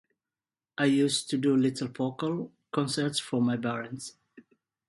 [0.79, 4.15] I used to do little vocal concerts for my parents.